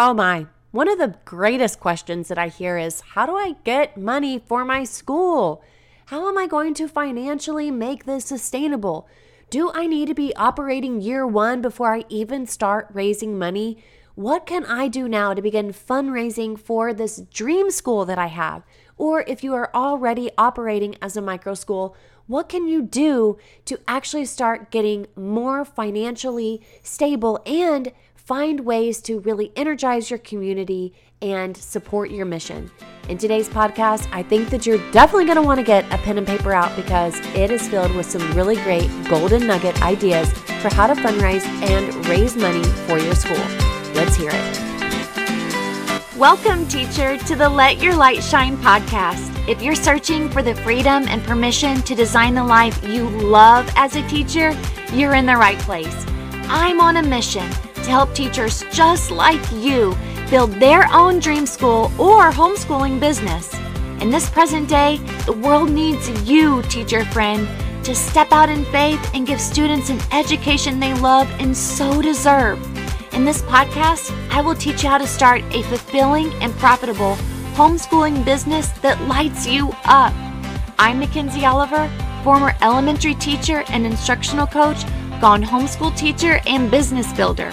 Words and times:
Oh 0.00 0.14
my. 0.14 0.46
One 0.70 0.88
of 0.88 0.98
the 0.98 1.16
greatest 1.24 1.80
questions 1.80 2.28
that 2.28 2.38
I 2.38 2.46
hear 2.46 2.78
is 2.78 3.00
How 3.00 3.26
do 3.26 3.34
I 3.34 3.56
get 3.64 3.96
money 3.96 4.38
for 4.38 4.64
my 4.64 4.84
school? 4.84 5.60
How 6.06 6.28
am 6.28 6.38
I 6.38 6.46
going 6.46 6.72
to 6.74 6.86
financially 6.86 7.72
make 7.72 8.04
this 8.04 8.24
sustainable? 8.24 9.08
Do 9.50 9.72
I 9.74 9.88
need 9.88 10.06
to 10.06 10.14
be 10.14 10.36
operating 10.36 11.00
year 11.00 11.26
one 11.26 11.60
before 11.60 11.92
I 11.96 12.04
even 12.08 12.46
start 12.46 12.86
raising 12.92 13.36
money? 13.36 13.82
What 14.14 14.46
can 14.46 14.64
I 14.66 14.86
do 14.86 15.08
now 15.08 15.34
to 15.34 15.42
begin 15.42 15.72
fundraising 15.72 16.56
for 16.56 16.94
this 16.94 17.22
dream 17.34 17.72
school 17.72 18.04
that 18.04 18.18
I 18.18 18.26
have? 18.26 18.62
Or 18.96 19.24
if 19.26 19.42
you 19.42 19.52
are 19.54 19.70
already 19.74 20.30
operating 20.38 20.94
as 21.02 21.16
a 21.16 21.22
micro 21.22 21.54
school, 21.54 21.96
what 22.28 22.48
can 22.48 22.68
you 22.68 22.82
do 22.82 23.36
to 23.64 23.80
actually 23.88 24.26
start 24.26 24.70
getting 24.70 25.06
more 25.16 25.64
financially 25.64 26.62
stable 26.82 27.40
and 27.46 27.90
find 28.28 28.60
ways 28.60 29.00
to 29.00 29.20
really 29.20 29.50
energize 29.56 30.10
your 30.10 30.18
community 30.18 30.92
and 31.22 31.56
support 31.56 32.10
your 32.10 32.26
mission. 32.26 32.70
In 33.08 33.16
today's 33.16 33.48
podcast, 33.48 34.06
I 34.12 34.22
think 34.22 34.50
that 34.50 34.66
you're 34.66 34.90
definitely 34.90 35.24
going 35.24 35.36
to 35.36 35.42
want 35.42 35.60
to 35.60 35.64
get 35.64 35.86
a 35.90 35.96
pen 35.96 36.18
and 36.18 36.26
paper 36.26 36.52
out 36.52 36.76
because 36.76 37.18
it 37.34 37.50
is 37.50 37.66
filled 37.70 37.96
with 37.96 38.04
some 38.04 38.20
really 38.36 38.56
great 38.56 38.90
golden 39.08 39.46
nugget 39.46 39.80
ideas 39.80 40.30
for 40.60 40.68
how 40.74 40.86
to 40.86 40.92
fundraise 40.92 41.42
and 41.70 42.06
raise 42.06 42.36
money 42.36 42.62
for 42.86 42.98
your 42.98 43.14
school. 43.14 43.38
Let's 43.94 44.14
hear 44.14 44.30
it. 44.30 44.58
Welcome, 46.18 46.68
teacher, 46.68 47.16
to 47.16 47.34
the 47.34 47.48
Let 47.48 47.80
Your 47.80 47.96
Light 47.96 48.22
Shine 48.22 48.58
podcast. 48.58 49.48
If 49.48 49.62
you're 49.62 49.74
searching 49.74 50.28
for 50.28 50.42
the 50.42 50.54
freedom 50.56 51.08
and 51.08 51.22
permission 51.24 51.80
to 51.80 51.94
design 51.94 52.34
the 52.34 52.44
life 52.44 52.84
you 52.84 53.08
love 53.08 53.72
as 53.74 53.96
a 53.96 54.06
teacher, 54.06 54.54
you're 54.92 55.14
in 55.14 55.24
the 55.24 55.36
right 55.36 55.58
place. 55.60 56.04
I'm 56.50 56.78
on 56.82 56.98
a 56.98 57.02
mission 57.02 57.50
to 57.84 57.90
help 57.90 58.14
teachers 58.14 58.64
just 58.72 59.10
like 59.10 59.40
you 59.52 59.96
build 60.30 60.52
their 60.52 60.86
own 60.92 61.18
dream 61.18 61.46
school 61.46 61.90
or 61.98 62.30
homeschooling 62.30 63.00
business. 63.00 63.54
In 64.00 64.10
this 64.10 64.30
present 64.30 64.68
day, 64.68 64.98
the 65.26 65.32
world 65.32 65.70
needs 65.70 66.08
you, 66.28 66.62
teacher 66.62 67.04
friend, 67.06 67.48
to 67.84 67.94
step 67.94 68.30
out 68.32 68.48
in 68.48 68.64
faith 68.66 69.10
and 69.14 69.26
give 69.26 69.40
students 69.40 69.90
an 69.90 69.98
education 70.12 70.78
they 70.78 70.94
love 70.94 71.28
and 71.40 71.56
so 71.56 72.02
deserve. 72.02 72.58
In 73.14 73.24
this 73.24 73.42
podcast, 73.42 74.12
I 74.30 74.40
will 74.40 74.54
teach 74.54 74.82
you 74.82 74.88
how 74.88 74.98
to 74.98 75.06
start 75.06 75.42
a 75.52 75.62
fulfilling 75.64 76.32
and 76.34 76.52
profitable 76.58 77.16
homeschooling 77.54 78.24
business 78.24 78.68
that 78.82 79.02
lights 79.08 79.46
you 79.46 79.72
up. 79.84 80.12
I'm 80.78 81.00
Mackenzie 81.00 81.44
Oliver, 81.44 81.90
former 82.22 82.54
elementary 82.62 83.16
teacher 83.16 83.64
and 83.70 83.84
instructional 83.84 84.46
coach, 84.46 84.84
gone 85.20 85.42
homeschool 85.42 85.96
teacher, 85.96 86.40
and 86.46 86.70
business 86.70 87.12
builder. 87.14 87.50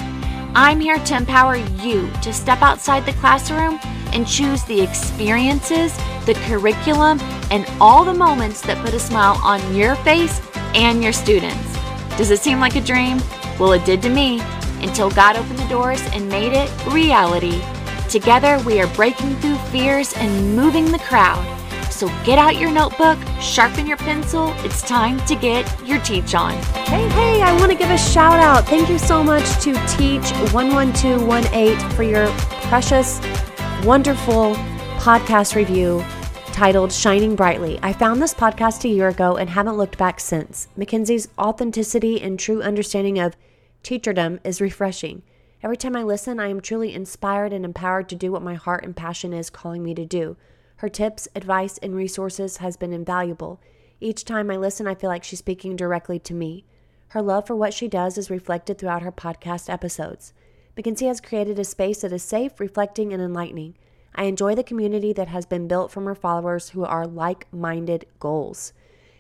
I'm 0.57 0.79
here 0.79 0.97
to 0.97 1.17
empower 1.17 1.57
you 1.57 2.09
to 2.21 2.31
step 2.31 2.61
outside 2.61 3.05
the 3.05 3.11
classroom 3.13 3.77
and 4.13 4.25
choose 4.25 4.63
the 4.63 4.79
experiences, 4.79 5.93
the 6.25 6.33
curriculum, 6.45 7.19
and 7.51 7.69
all 7.81 8.05
the 8.05 8.13
moments 8.13 8.61
that 8.61 8.83
put 8.83 8.93
a 8.93 8.99
smile 8.99 9.37
on 9.43 9.75
your 9.75 9.95
face 9.97 10.39
and 10.73 11.03
your 11.03 11.11
students. 11.11 11.77
Does 12.17 12.31
it 12.31 12.39
seem 12.39 12.61
like 12.61 12.77
a 12.77 12.81
dream? 12.81 13.17
Well, 13.59 13.73
it 13.73 13.83
did 13.83 14.01
to 14.03 14.09
me 14.09 14.39
until 14.79 15.11
God 15.11 15.35
opened 15.35 15.59
the 15.59 15.67
doors 15.67 16.01
and 16.13 16.29
made 16.29 16.53
it 16.53 16.71
reality. 16.87 17.61
Together, 18.09 18.57
we 18.65 18.79
are 18.79 18.87
breaking 18.95 19.35
through 19.41 19.57
fears 19.73 20.13
and 20.13 20.55
moving 20.55 20.89
the 20.89 20.99
crowd. 20.99 21.54
So 21.95 22.09
get 22.25 22.37
out 22.37 22.57
your 22.57 22.71
notebook, 22.71 23.17
sharpen 23.39 23.87
your 23.87 23.95
pencil. 23.95 24.51
It's 24.65 24.81
time 24.81 25.25
to 25.27 25.33
get 25.33 25.65
your 25.87 25.97
teach 26.01 26.35
on. 26.35 26.51
Hey, 26.83 27.07
hey, 27.07 27.41
I 27.41 27.57
want 27.57 27.71
to 27.71 27.77
give 27.77 27.89
a 27.89 27.97
shout 27.97 28.37
out. 28.37 28.67
Thank 28.67 28.89
you 28.89 28.99
so 28.99 29.23
much 29.23 29.45
to 29.61 29.73
Teach 29.87 30.29
11218 30.51 31.89
for 31.91 32.03
your 32.03 32.27
precious, 32.67 33.21
wonderful 33.85 34.55
podcast 34.97 35.55
review 35.55 36.03
titled 36.47 36.91
Shining 36.91 37.33
Brightly. 37.33 37.79
I 37.81 37.93
found 37.93 38.21
this 38.21 38.33
podcast 38.33 38.83
a 38.83 38.89
year 38.89 39.07
ago 39.07 39.37
and 39.37 39.49
haven't 39.49 39.77
looked 39.77 39.97
back 39.97 40.19
since. 40.19 40.67
Mackenzie's 40.75 41.29
authenticity 41.39 42.21
and 42.21 42.37
true 42.37 42.61
understanding 42.61 43.19
of 43.19 43.37
teacherdom 43.83 44.41
is 44.43 44.59
refreshing. 44.59 45.23
Every 45.63 45.77
time 45.77 45.95
I 45.95 46.03
listen, 46.03 46.41
I 46.41 46.49
am 46.49 46.59
truly 46.59 46.93
inspired 46.93 47.53
and 47.53 47.63
empowered 47.63 48.09
to 48.09 48.15
do 48.17 48.33
what 48.33 48.41
my 48.41 48.55
heart 48.55 48.83
and 48.83 48.93
passion 48.93 49.31
is 49.31 49.49
calling 49.49 49.81
me 49.81 49.95
to 49.95 50.05
do. 50.05 50.35
Her 50.85 50.89
tips, 50.89 51.27
advice, 51.33 51.79
and 51.79 51.95
resources 51.95 52.57
has 52.57 52.77
been 52.77 52.93
invaluable. 52.93 53.59
Each 53.99 54.23
time 54.23 54.51
I 54.51 54.57
listen, 54.57 54.85
I 54.85 54.93
feel 54.93 55.09
like 55.09 55.23
she's 55.23 55.39
speaking 55.39 55.75
directly 55.75 56.19
to 56.19 56.33
me. 56.35 56.63
Her 57.07 57.23
love 57.23 57.47
for 57.47 57.55
what 57.55 57.73
she 57.73 57.87
does 57.87 58.19
is 58.19 58.29
reflected 58.29 58.77
throughout 58.77 59.01
her 59.01 59.11
podcast 59.11 59.67
episodes. 59.67 60.31
Mackenzie 60.77 61.07
has 61.07 61.19
created 61.19 61.57
a 61.57 61.63
space 61.63 62.01
that 62.01 62.11
is 62.11 62.21
safe, 62.21 62.59
reflecting, 62.59 63.11
and 63.13 63.19
enlightening. 63.19 63.73
I 64.13 64.25
enjoy 64.25 64.53
the 64.53 64.61
community 64.61 65.11
that 65.13 65.29
has 65.29 65.47
been 65.47 65.67
built 65.67 65.89
from 65.89 66.05
her 66.05 66.13
followers 66.13 66.69
who 66.69 66.85
are 66.85 67.07
like 67.07 67.51
minded 67.51 68.05
goals. 68.19 68.71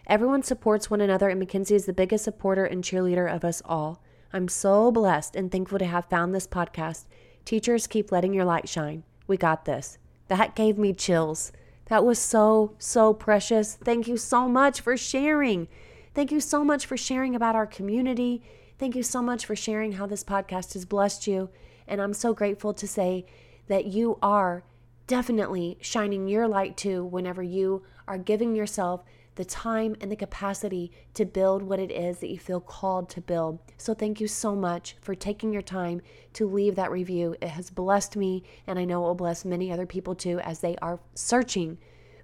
Everyone 0.05 0.43
supports 0.43 0.91
one 0.91 1.01
another, 1.01 1.29
and 1.29 1.39
Mackenzie 1.39 1.73
is 1.73 1.87
the 1.87 1.93
biggest 1.93 2.25
supporter 2.25 2.65
and 2.65 2.83
cheerleader 2.83 3.27
of 3.27 3.43
us 3.43 3.63
all. 3.65 4.03
I'm 4.31 4.49
so 4.49 4.91
blessed 4.91 5.35
and 5.35 5.51
thankful 5.51 5.79
to 5.79 5.85
have 5.85 6.05
found 6.05 6.35
this 6.35 6.45
podcast. 6.45 7.05
Teachers, 7.43 7.87
keep 7.87 8.11
letting 8.11 8.35
your 8.35 8.45
light 8.45 8.69
shine. 8.69 9.01
We 9.25 9.35
got 9.35 9.65
this. 9.65 9.97
That 10.27 10.55
gave 10.55 10.77
me 10.77 10.93
chills. 10.93 11.51
That 11.85 12.03
was 12.03 12.17
so, 12.17 12.73
so 12.79 13.13
precious. 13.13 13.75
Thank 13.75 14.07
you 14.07 14.17
so 14.17 14.47
much 14.47 14.81
for 14.81 14.97
sharing. 14.97 15.67
Thank 16.13 16.31
you 16.31 16.39
so 16.39 16.63
much 16.63 16.85
for 16.85 16.97
sharing 16.97 17.35
about 17.35 17.55
our 17.55 17.67
community. 17.67 18.41
Thank 18.79 18.95
you 18.95 19.03
so 19.03 19.21
much 19.21 19.45
for 19.45 19.55
sharing 19.55 19.93
how 19.93 20.07
this 20.07 20.23
podcast 20.23 20.73
has 20.73 20.85
blessed 20.85 21.27
you. 21.27 21.49
And 21.87 22.01
I'm 22.01 22.13
so 22.13 22.33
grateful 22.33 22.73
to 22.73 22.87
say 22.87 23.25
that 23.67 23.85
you 23.85 24.17
are 24.21 24.63
definitely 25.07 25.77
shining 25.81 26.27
your 26.27 26.47
light 26.47 26.75
too 26.75 27.05
whenever 27.05 27.43
you 27.43 27.83
are 28.07 28.17
giving 28.17 28.55
yourself 28.55 29.03
the 29.35 29.45
time 29.45 29.95
and 30.01 30.11
the 30.11 30.15
capacity 30.15 30.91
to 31.13 31.25
build 31.25 31.61
what 31.61 31.79
it 31.79 31.91
is 31.91 32.19
that 32.19 32.29
you 32.29 32.39
feel 32.39 32.59
called 32.59 33.09
to 33.09 33.21
build. 33.21 33.59
So, 33.77 33.93
thank 33.93 34.19
you 34.19 34.27
so 34.27 34.55
much 34.55 34.95
for 35.01 35.13
taking 35.13 35.51
your 35.51 35.61
time 35.61 36.01
to 36.33 36.47
leave 36.47 36.75
that 36.75 36.91
review. 36.91 37.35
It 37.41 37.49
has 37.49 37.69
blessed 37.69 38.15
me, 38.15 38.43
and 38.65 38.79
I 38.79 38.85
know 38.85 39.03
it 39.03 39.07
will 39.07 39.15
bless 39.15 39.45
many 39.45 39.71
other 39.71 39.85
people 39.85 40.15
too 40.15 40.39
as 40.39 40.59
they 40.59 40.75
are 40.81 40.99
searching 41.13 41.77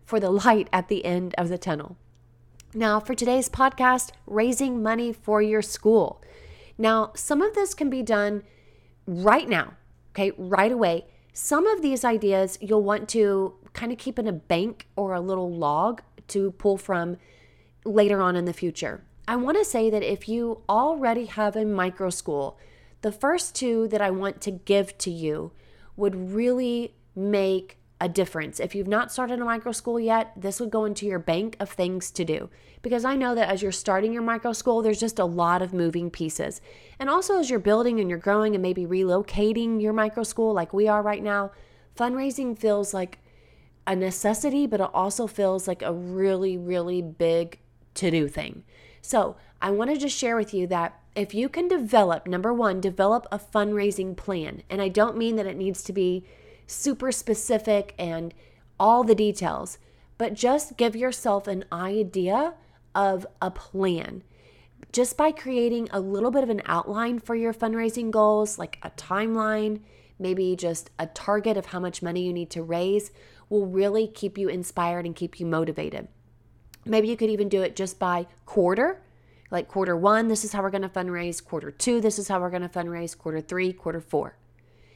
for 0.06 0.20
the 0.20 0.32
light 0.32 0.68
at 0.74 0.88
the 0.88 1.06
end 1.06 1.36
of 1.38 1.50
the 1.50 1.58
tunnel. 1.58 1.98
Now, 2.74 3.00
for 3.00 3.14
today's 3.14 3.50
podcast, 3.50 4.12
raising 4.26 4.82
money 4.82 5.12
for 5.12 5.42
your 5.42 5.62
school. 5.62 6.22
Now, 6.78 7.12
some 7.16 7.42
of 7.42 7.54
this 7.54 7.74
can 7.74 7.90
be 7.90 8.02
done 8.02 8.44
right 9.06 9.48
now, 9.48 9.74
okay, 10.14 10.32
right 10.38 10.72
away. 10.72 11.06
Some 11.34 11.68
of 11.68 11.82
these 11.82 12.06
ideas 12.06 12.58
you'll 12.62 12.84
want 12.84 13.10
to 13.10 13.56
kind 13.74 13.92
of 13.92 13.98
keep 13.98 14.18
in 14.18 14.28
a 14.28 14.34
bank 14.34 14.88
or 14.96 15.14
a 15.14 15.22
little 15.22 15.54
log 15.54 16.02
to 16.32 16.52
pull 16.52 16.78
from 16.78 17.18
later 17.86 18.22
on 18.22 18.36
in 18.36 18.46
the 18.46 18.54
future. 18.54 19.04
I 19.28 19.36
want 19.36 19.58
to 19.58 19.66
say 19.66 19.90
that 19.90 20.04
if 20.04 20.28
you 20.28 20.62
already 20.68 21.26
have 21.26 21.56
a 21.56 21.66
micro 21.66 22.10
school, 22.10 22.58
the 23.02 23.12
first 23.12 23.56
two 23.56 23.88
that 23.90 24.02
I 24.02 24.10
want 24.10 24.42
to 24.42 24.52
give 24.52 24.98
to 25.00 25.12
you 25.12 25.52
would 25.96 26.34
really 26.34 26.96
make 27.16 27.78
a 28.02 28.10
difference. 28.10 28.60
If 28.60 28.74
you've 28.74 28.88
not 28.88 29.12
started 29.12 29.40
a 29.40 29.46
micro 29.46 29.72
school 29.72 30.00
yet, 30.00 30.34
this 30.36 30.60
would 30.60 30.72
go 30.72 30.86
into 30.86 31.06
your 31.06 31.20
bank 31.20 31.56
of 31.60 31.70
things 31.70 32.10
to 32.12 32.26
do. 32.26 32.50
Because 32.82 33.06
I 33.06 33.16
know 33.16 33.36
that 33.36 33.48
as 33.48 33.62
you're 33.62 33.72
starting 33.72 34.12
your 34.12 34.24
micro 34.24 34.54
school, 34.54 34.82
there's 34.82 35.00
just 35.00 35.20
a 35.20 35.26
lot 35.26 35.62
of 35.62 35.72
moving 35.72 36.10
pieces. 36.10 36.62
And 36.98 37.10
also, 37.10 37.40
as 37.40 37.52
you're 37.52 37.60
building 37.60 38.00
and 38.00 38.10
you're 38.10 38.18
growing 38.18 38.56
and 38.56 38.62
maybe 38.62 38.88
relocating 38.88 39.80
your 39.80 39.94
micro 39.94 40.24
school 40.24 40.52
like 40.52 40.74
we 40.74 40.88
are 40.88 41.04
right 41.04 41.22
now, 41.22 41.52
fundraising 41.96 42.58
feels 42.58 42.92
like 42.92 43.20
a 43.88 43.96
necessity, 43.96 44.68
but 44.68 44.82
it 44.82 44.90
also 44.94 45.28
feels 45.28 45.68
like 45.68 45.82
a 45.82 45.94
really, 45.94 46.58
really 46.58 47.02
big 47.02 47.60
to 47.96 48.12
do 48.12 48.28
thing. 48.28 48.64
So, 49.02 49.36
I 49.62 49.70
want 49.70 50.00
to 50.00 50.10
share 50.10 50.36
with 50.36 50.54
you 50.54 50.66
that 50.68 51.00
if 51.16 51.34
you 51.34 51.50
can 51.50 51.68
develop, 51.68 52.26
number 52.26 52.54
one, 52.54 52.82
develop 52.82 53.28
a 53.32 53.38
fundraising 53.38 54.16
plan. 54.16 54.64
And 54.70 54.82
I 54.82 54.88
don't 54.88 55.18
mean 55.18 55.36
that 55.36 55.46
it 55.46 55.58
needs 55.58 55.84
to 55.84 55.94
be 55.94 56.26
super 56.66 57.12
specific 57.12 57.94
and 58.00 58.34
all 58.80 59.04
the 59.04 59.14
details, 59.14 59.78
but 60.18 60.34
just 60.34 60.78
give 60.78 60.96
yourself 60.96 61.48
an 61.48 61.66
idea 61.72 62.54
of 62.96 63.28
a 63.42 63.52
plan. 63.52 64.24
Just 64.92 65.16
by 65.16 65.32
creating 65.32 65.90
a 65.92 66.00
little 66.00 66.32
bit 66.32 66.44
of 66.44 66.50
an 66.50 66.62
outline 66.66 67.20
for 67.20 67.36
your 67.36 67.54
fundraising 67.54 68.10
goals, 68.10 68.58
like 68.58 68.80
a 68.82 68.90
timeline, 68.92 69.82
maybe 70.18 70.56
just 70.56 70.90
a 70.98 71.08
target 71.08 71.58
of 71.58 71.68
how 71.68 71.80
much 71.80 72.02
money 72.02 72.26
you 72.26 72.34
need 72.34 72.50
to 72.52 72.64
raise, 72.64 73.12
will 73.52 73.68
really 73.68 74.08
keep 74.08 74.38
you 74.38 74.48
inspired 74.48 75.06
and 75.06 75.16
keep 75.16 75.40
you 75.40 75.46
motivated. 75.46 76.08
Maybe 76.86 77.10
you 77.10 77.18
could 77.18 77.30
even 77.30 77.50
do 77.50 77.62
it 77.62 77.76
just 77.76 78.00
by 78.00 78.26
quarter. 78.46 79.02
Like 79.52 79.68
quarter 79.68 79.96
one, 79.96 80.30
this 80.30 80.46
is 80.46 80.54
how 80.54 80.62
we're 80.62 80.70
going 80.70 80.82
to 80.82 80.90
fundraise. 80.90 81.44
Quarter 81.44 81.70
two, 81.72 82.00
this 82.00 82.18
is 82.18 82.30
how 82.30 82.40
we're 82.40 82.50
going 82.50 82.62
to 82.62 82.70
fundraise. 82.70 83.16
Quarter 83.16 83.42
three, 83.42 83.74
quarter 83.74 84.00
four. 84.00 84.38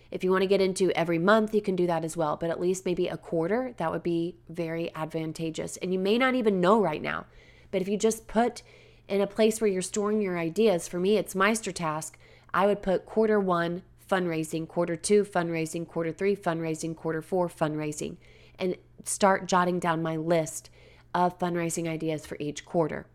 If 0.10 0.24
you 0.24 0.32
want 0.32 0.44
to 0.44 0.48
get 0.48 0.62
into 0.62 0.92
every 0.92 1.20
month, 1.20 1.54
you 1.54 1.62
can 1.62 1.76
do 1.76 1.86
that 1.88 2.06
as 2.06 2.16
well, 2.16 2.38
but 2.38 2.50
at 2.50 2.62
least 2.62 2.86
maybe 2.86 3.08
a 3.08 3.18
quarter, 3.18 3.74
that 3.76 3.92
would 3.92 4.04
be 4.04 4.38
very 4.48 4.94
advantageous. 4.96 5.76
And 5.78 5.92
you 5.92 6.00
may 6.00 6.18
not 6.18 6.36
even 6.36 6.62
know 6.62 6.82
right 6.82 7.02
now, 7.02 7.26
but 7.72 7.82
if 7.82 7.90
you 7.90 7.98
just 7.98 8.28
put 8.28 8.62
in 9.10 9.20
a 9.20 9.28
place 9.28 9.60
where 9.60 9.70
you're 9.70 9.82
storing 9.82 10.22
your 10.22 10.38
ideas, 10.38 10.88
for 10.88 11.00
me, 11.00 11.18
it's 11.18 11.34
Meistertask, 11.34 12.14
I 12.54 12.66
would 12.66 12.82
put 12.82 13.06
quarter 13.06 13.40
one 13.40 13.84
fundraising, 14.10 14.68
quarter 14.68 14.96
two, 14.96 15.26
fundraising, 15.26 15.86
quarter 15.86 16.14
three, 16.14 16.36
fundraising, 16.36 16.96
quarter 16.96 17.22
four, 17.22 17.50
fundraising, 17.50 18.16
and 18.60 18.76
start 19.04 19.48
jotting 19.48 19.80
down 19.80 20.02
my 20.02 20.16
list 20.16 20.70
of 21.14 21.40
fundraising 21.40 21.88
ideas 21.88 22.26
for 22.26 22.38
each 22.40 22.66
quarter. 22.66 23.06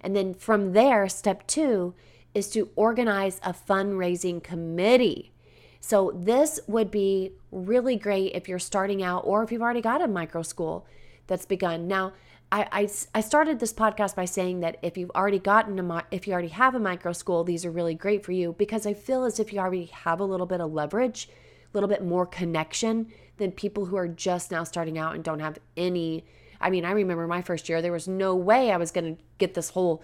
And 0.00 0.16
then 0.16 0.34
from 0.34 0.72
there, 0.72 1.08
step 1.08 1.46
two 1.46 1.94
is 2.34 2.48
to 2.50 2.70
organize 2.76 3.40
a 3.44 3.52
fundraising 3.52 4.42
committee. 4.42 5.32
So, 5.80 6.12
this 6.14 6.60
would 6.66 6.90
be 6.90 7.32
really 7.50 7.96
great 7.96 8.32
if 8.34 8.48
you're 8.48 8.58
starting 8.58 9.02
out 9.02 9.24
or 9.26 9.42
if 9.42 9.50
you've 9.50 9.62
already 9.62 9.80
got 9.80 10.00
a 10.00 10.08
micro 10.08 10.42
school 10.42 10.86
that's 11.26 11.44
begun. 11.44 11.88
Now, 11.88 12.12
I, 12.52 12.68
I, 12.70 12.88
I 13.14 13.20
started 13.20 13.58
this 13.58 13.72
podcast 13.72 14.14
by 14.14 14.26
saying 14.26 14.60
that 14.60 14.76
if 14.82 14.96
you've 14.96 15.10
already 15.10 15.38
gotten 15.38 15.78
a 15.78 16.04
if 16.10 16.26
you 16.26 16.34
already 16.34 16.48
have 16.48 16.74
a 16.74 16.78
micro 16.78 17.12
school, 17.12 17.44
these 17.44 17.64
are 17.64 17.70
really 17.70 17.94
great 17.94 18.24
for 18.24 18.32
you 18.32 18.54
because 18.58 18.86
I 18.86 18.94
feel 18.94 19.24
as 19.24 19.40
if 19.40 19.52
you 19.52 19.58
already 19.58 19.86
have 19.86 20.20
a 20.20 20.24
little 20.24 20.46
bit 20.46 20.60
of 20.60 20.72
leverage, 20.72 21.28
little 21.72 21.88
bit 21.88 22.04
more 22.04 22.26
connection 22.26 23.12
than 23.38 23.52
people 23.52 23.86
who 23.86 23.96
are 23.96 24.08
just 24.08 24.50
now 24.50 24.64
starting 24.64 24.98
out 24.98 25.14
and 25.14 25.24
don't 25.24 25.40
have 25.40 25.58
any. 25.76 26.24
I 26.60 26.70
mean, 26.70 26.84
I 26.84 26.92
remember 26.92 27.26
my 27.26 27.42
first 27.42 27.68
year, 27.68 27.82
there 27.82 27.92
was 27.92 28.06
no 28.06 28.34
way 28.34 28.70
I 28.70 28.76
was 28.76 28.92
going 28.92 29.16
to 29.16 29.22
get 29.38 29.54
this 29.54 29.70
whole 29.70 30.02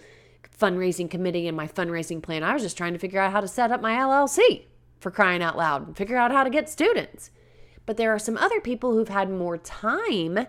fundraising 0.59 1.09
committee 1.09 1.47
and 1.47 1.55
my 1.55 1.67
fundraising 1.67 2.21
plan. 2.21 2.43
I 2.43 2.53
was 2.53 2.61
just 2.61 2.77
trying 2.77 2.93
to 2.93 2.99
figure 2.99 3.21
out 3.21 3.31
how 3.31 3.41
to 3.41 3.47
set 3.47 3.71
up 3.71 3.81
my 3.81 3.93
LLC 3.93 4.65
for 4.99 5.11
crying 5.11 5.41
out 5.41 5.57
loud 5.57 5.87
and 5.87 5.97
figure 5.97 6.17
out 6.17 6.31
how 6.31 6.43
to 6.43 6.49
get 6.49 6.69
students. 6.69 7.31
But 7.85 7.97
there 7.97 8.13
are 8.13 8.19
some 8.19 8.37
other 8.37 8.59
people 8.59 8.93
who've 8.93 9.09
had 9.09 9.31
more 9.31 9.57
time 9.57 10.47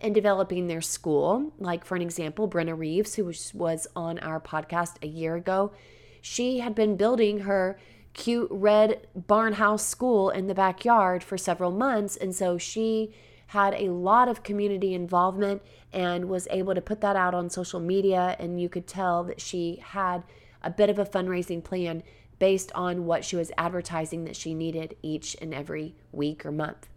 in 0.00 0.12
developing 0.12 0.66
their 0.66 0.80
school. 0.80 1.52
Like, 1.58 1.84
for 1.84 1.94
an 1.94 2.02
example, 2.02 2.48
Brenna 2.48 2.76
Reeves, 2.76 3.14
who 3.14 3.32
was 3.54 3.86
on 3.94 4.18
our 4.18 4.40
podcast 4.40 4.96
a 5.02 5.06
year 5.06 5.36
ago, 5.36 5.72
she 6.20 6.58
had 6.58 6.74
been 6.74 6.96
building 6.96 7.40
her 7.40 7.78
cute 8.14 8.48
red 8.50 9.06
barn 9.14 9.54
house 9.54 9.86
school 9.86 10.30
in 10.30 10.46
the 10.46 10.54
backyard 10.54 11.22
for 11.24 11.38
several 11.38 11.70
months. 11.70 12.16
And 12.16 12.34
so 12.34 12.58
she 12.58 13.14
had 13.48 13.74
a 13.74 13.90
lot 13.90 14.28
of 14.28 14.42
community 14.42 14.94
involvement 14.94 15.62
and 15.92 16.28
was 16.28 16.48
able 16.50 16.74
to 16.74 16.80
put 16.80 17.00
that 17.02 17.16
out 17.16 17.34
on 17.34 17.50
social 17.50 17.80
media. 17.80 18.36
And 18.38 18.60
you 18.60 18.68
could 18.68 18.86
tell 18.86 19.24
that 19.24 19.40
she 19.40 19.82
had 19.82 20.22
a 20.62 20.70
bit 20.70 20.88
of 20.88 20.98
a 20.98 21.04
fundraising 21.04 21.62
plan 21.62 22.02
based 22.38 22.72
on 22.74 23.04
what 23.04 23.24
she 23.24 23.36
was 23.36 23.52
advertising 23.56 24.24
that 24.24 24.36
she 24.36 24.54
needed 24.54 24.96
each 25.02 25.36
and 25.40 25.54
every 25.54 25.94
week 26.10 26.44
or 26.44 26.50
month. 26.50 26.88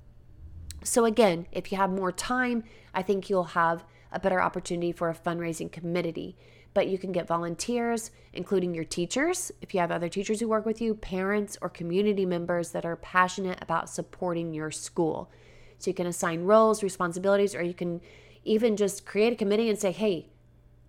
So, 0.83 1.05
again, 1.05 1.47
if 1.51 1.71
you 1.71 1.77
have 1.77 1.89
more 1.89 2.11
time, 2.11 2.63
I 2.93 3.01
think 3.01 3.29
you'll 3.29 3.43
have 3.43 3.83
a 4.11 4.19
better 4.19 4.41
opportunity 4.41 4.91
for 4.91 5.09
a 5.09 5.15
fundraising 5.15 5.71
committee. 5.71 6.37
But 6.75 6.87
you 6.87 6.99
can 6.99 7.11
get 7.11 7.25
volunteers, 7.25 8.11
including 8.33 8.75
your 8.75 8.83
teachers, 8.83 9.51
if 9.61 9.73
you 9.73 9.79
have 9.79 9.91
other 9.91 10.09
teachers 10.09 10.39
who 10.39 10.47
work 10.49 10.65
with 10.65 10.81
you, 10.81 10.93
parents, 10.93 11.57
or 11.61 11.69
community 11.69 12.25
members 12.25 12.71
that 12.73 12.85
are 12.85 12.97
passionate 12.97 13.57
about 13.61 13.89
supporting 13.89 14.53
your 14.53 14.69
school. 14.69 15.31
So 15.79 15.89
you 15.89 15.95
can 15.95 16.05
assign 16.05 16.43
roles, 16.43 16.83
responsibilities, 16.83 17.55
or 17.55 17.63
you 17.63 17.73
can 17.73 18.01
even 18.43 18.75
just 18.75 19.05
create 19.05 19.31
a 19.31 19.37
committee 19.37 19.69
and 19.69 19.79
say, 19.79 19.93
hey, 19.93 20.27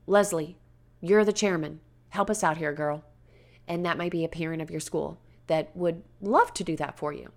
Leslie, 0.08 0.58
you're 1.00 1.24
the 1.24 1.32
chairman. 1.32 1.80
Help 2.08 2.30
us 2.30 2.42
out 2.42 2.56
here, 2.56 2.72
girl. 2.72 3.04
And 3.68 3.86
that 3.86 3.96
might 3.96 4.10
be 4.10 4.24
a 4.24 4.28
parent 4.28 4.60
of 4.60 4.70
your 4.70 4.80
school 4.80 5.20
that 5.46 5.70
would 5.76 6.02
love 6.20 6.52
to 6.54 6.64
do 6.64 6.74
that 6.76 6.98
for 6.98 7.12
you. 7.12 7.30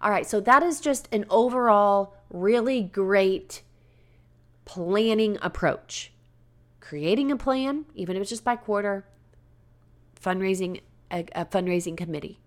All 0.00 0.10
right, 0.10 0.26
so 0.26 0.40
that 0.40 0.62
is 0.62 0.80
just 0.80 1.06
an 1.12 1.26
overall 1.28 2.16
really 2.30 2.82
great 2.82 3.62
planning 4.64 5.36
approach. 5.42 6.13
Creating 6.84 7.32
a 7.32 7.36
plan, 7.36 7.86
even 7.94 8.14
if 8.14 8.20
it's 8.20 8.30
just 8.30 8.44
by 8.44 8.56
quarter, 8.56 9.06
fundraising 10.20 10.82
a, 11.10 11.24
a 11.34 11.46
fundraising 11.46 11.96
committee. 11.96 12.40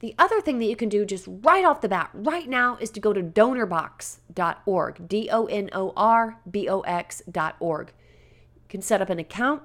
The 0.00 0.14
other 0.18 0.42
thing 0.42 0.58
that 0.58 0.66
you 0.66 0.76
can 0.76 0.90
do 0.90 1.06
just 1.06 1.26
right 1.26 1.64
off 1.64 1.80
the 1.80 1.88
bat, 1.88 2.10
right 2.12 2.46
now, 2.46 2.76
is 2.78 2.90
to 2.90 3.00
go 3.00 3.14
to 3.14 3.22
donorbox.org, 3.22 5.08
D 5.08 5.30
O 5.32 5.46
N 5.46 5.70
O 5.72 5.94
R 5.96 6.40
B 6.50 6.68
O 6.68 6.80
X.org. 6.80 7.88
You 7.88 8.68
can 8.68 8.82
set 8.82 9.00
up 9.00 9.08
an 9.08 9.18
account. 9.18 9.62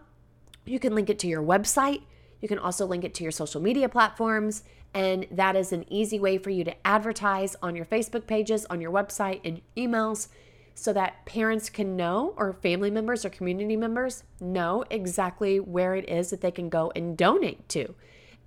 You 0.66 0.80
can 0.80 0.96
link 0.96 1.10
it 1.10 1.20
to 1.20 1.28
your 1.28 1.44
website. 1.44 2.04
You 2.40 2.48
can 2.48 2.58
also 2.58 2.86
link 2.86 3.04
it 3.04 3.14
to 3.16 3.24
your 3.24 3.34
social 3.34 3.60
media 3.60 3.90
platforms. 3.90 4.64
And 4.94 5.28
that 5.30 5.58
is 5.58 5.74
an 5.74 5.84
easy 5.92 6.22
way 6.22 6.38
for 6.38 6.52
you 6.52 6.64
to 6.64 6.88
advertise 6.88 7.58
on 7.62 7.76
your 7.76 7.86
Facebook 7.86 8.28
pages, 8.28 8.66
on 8.70 8.80
your 8.80 8.94
website, 8.94 9.42
and 9.44 9.60
emails 9.76 10.30
so 10.80 10.94
that 10.94 11.26
parents 11.26 11.70
can 11.70 11.98
know, 11.98 12.34
or 12.38 12.54
family 12.54 12.90
members 12.90 13.26
or 13.26 13.30
community 13.30 13.76
members 13.76 14.24
know 14.40 14.86
exactly 14.90 15.60
where 15.60 15.94
it 15.94 16.08
is 16.08 16.30
that 16.30 16.40
they 16.40 16.52
can 16.52 16.70
go 16.70 16.90
and 16.96 17.18
donate 17.18 17.68
to. 17.68 17.94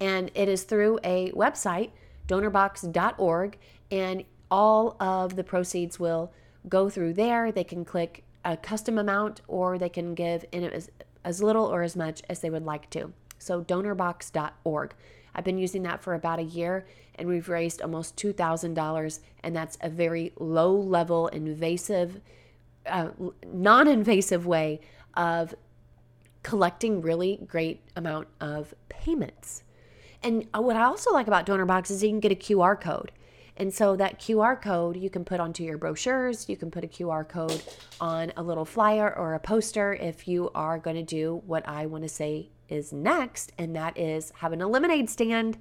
And 0.01 0.31
it 0.35 0.49
is 0.49 0.63
through 0.63 0.99
a 1.05 1.31
website, 1.33 1.91
donorbox.org, 2.29 3.59
and 3.91 4.25
all 4.51 4.97
of 4.99 5.37
the 5.37 5.45
proceeds 5.45 6.01
will 6.01 6.33
go 6.71 6.89
through 6.89 7.13
there. 7.13 7.53
They 7.53 7.65
can 7.65 7.85
click 7.85 8.25
a 8.47 8.57
custom 8.57 8.97
amount 8.97 9.43
or 9.47 9.77
they 9.77 9.91
can 9.91 10.15
give 10.15 10.47
in 10.53 10.65
as, 10.65 10.91
as 11.25 11.43
little 11.43 11.67
or 11.67 11.83
as 11.83 11.97
much 11.97 12.23
as 12.31 12.41
they 12.41 12.49
would 12.49 12.65
like 12.65 12.89
to. 12.91 13.13
So, 13.39 13.63
donorbox.org. 13.63 14.95
I've 15.35 15.45
been 15.45 15.59
using 15.59 15.83
that 15.85 16.03
for 16.03 16.15
about 16.15 16.39
a 16.39 16.45
year 16.45 16.87
and 17.15 17.29
we've 17.29 17.49
raised 17.49 17.83
almost 17.83 18.17
$2,000. 18.17 19.21
And 19.43 19.57
that's 19.57 19.79
a 19.81 19.89
very 19.89 20.33
low 20.39 20.75
level, 20.75 21.29
invasive, 21.29 22.21
uh, 22.87 23.09
non 23.47 23.89
invasive 23.89 24.47
way 24.47 24.81
of 25.15 25.55
collecting 26.43 27.01
really 27.01 27.39
great 27.47 27.81
amount 27.97 28.29
of 28.41 28.75
payments. 28.89 29.63
And 30.23 30.47
uh, 30.55 30.61
what 30.61 30.77
I 30.77 30.85
also 30.85 31.13
like 31.13 31.27
about 31.27 31.47
DonorBox 31.47 31.91
is 31.91 32.03
you 32.03 32.09
can 32.11 32.21
get 32.21 32.33
a 32.33 32.37
QR 32.37 32.81
code. 32.81 33.13
And 33.57 33.73
so 33.73 33.97
that 33.97 34.19
QR 34.19 34.61
code 34.61 34.97
you 34.97 35.11
can 35.11 35.25
put 35.25 35.39
onto 35.39 35.63
your 35.63 35.77
brochures, 35.77 36.49
you 36.49 36.57
can 36.57 36.71
put 36.71 36.85
a 36.85 36.87
QR 36.87 37.29
code 37.29 37.63
on 38.01 38.33
a 38.37 38.43
little 38.43 38.65
flyer 38.65 39.15
or 39.15 39.35
a 39.35 39.39
poster 39.39 39.93
if 39.93 40.27
you 40.27 40.51
are 40.55 40.79
going 40.79 40.97
to 40.97 41.03
do 41.03 41.43
what 41.47 41.69
I 41.69 41.87
want 41.87 42.05
to 42.05 42.09
say 42.09 42.49
is 42.73 42.93
next, 42.93 43.53
and 43.59 43.77
that 43.77 43.99
is 43.99 44.33
having 44.37 44.63
a 44.63 44.67
lemonade 44.67 45.11
stand 45.11 45.59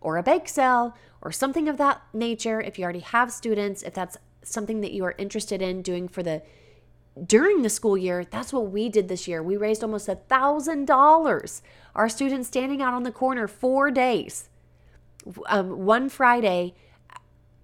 or 0.00 0.16
a 0.16 0.22
bake 0.22 0.48
sale 0.48 0.96
or 1.20 1.30
something 1.30 1.68
of 1.68 1.76
that 1.76 2.02
nature. 2.12 2.60
If 2.60 2.78
you 2.78 2.84
already 2.84 3.00
have 3.00 3.30
students, 3.30 3.82
if 3.82 3.94
that's 3.94 4.16
something 4.42 4.80
that 4.80 4.92
you 4.92 5.04
are 5.04 5.14
interested 5.18 5.60
in 5.60 5.82
doing 5.82 6.08
for 6.08 6.22
the 6.22 6.42
during 7.24 7.62
the 7.62 7.70
school 7.70 7.96
year, 7.96 8.26
that's 8.30 8.52
what 8.52 8.70
we 8.70 8.88
did 8.90 9.08
this 9.08 9.26
year. 9.26 9.42
We 9.42 9.56
raised 9.56 9.82
almost 9.82 10.08
a 10.08 10.16
thousand 10.16 10.86
dollars. 10.86 11.62
Our 11.94 12.10
students 12.10 12.48
standing 12.48 12.82
out 12.82 12.92
on 12.92 13.04
the 13.04 13.12
corner 13.12 13.48
four 13.48 13.90
days, 13.90 14.50
um, 15.46 15.84
one 15.86 16.10
Friday, 16.10 16.74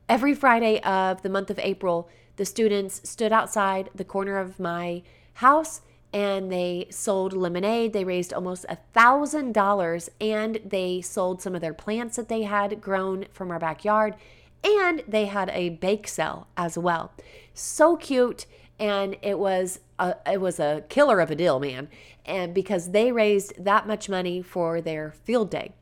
every 0.08 0.34
Friday 0.34 0.80
of 0.80 1.22
the 1.22 1.28
month 1.28 1.50
of 1.50 1.58
April. 1.58 2.08
The 2.36 2.46
students 2.46 3.08
stood 3.08 3.30
outside 3.30 3.90
the 3.94 4.04
corner 4.04 4.38
of 4.38 4.58
my 4.58 5.02
house 5.34 5.82
and 6.12 6.52
they 6.52 6.86
sold 6.90 7.32
lemonade. 7.32 7.92
They 7.92 8.04
raised 8.04 8.32
almost 8.32 8.66
a 8.68 8.76
thousand 8.92 9.54
dollars 9.54 10.10
and 10.20 10.60
they 10.64 11.00
sold 11.00 11.40
some 11.40 11.54
of 11.54 11.60
their 11.60 11.72
plants 11.72 12.16
that 12.16 12.28
they 12.28 12.42
had 12.42 12.80
grown 12.80 13.26
from 13.32 13.50
our 13.50 13.58
backyard. 13.58 14.16
And 14.64 15.02
they 15.08 15.26
had 15.26 15.50
a 15.50 15.70
bake 15.70 16.06
sale 16.06 16.46
as 16.56 16.76
well. 16.78 17.12
So 17.54 17.96
cute. 17.96 18.46
And 18.78 19.16
it 19.22 19.38
was 19.38 19.80
a, 19.98 20.16
it 20.26 20.40
was 20.40 20.60
a 20.60 20.84
killer 20.88 21.20
of 21.20 21.30
a 21.30 21.34
deal, 21.34 21.58
man. 21.58 21.88
And 22.24 22.54
because 22.54 22.90
they 22.90 23.10
raised 23.10 23.64
that 23.64 23.86
much 23.86 24.08
money 24.08 24.42
for 24.42 24.80
their 24.80 25.12
field 25.24 25.50
day. 25.50 25.72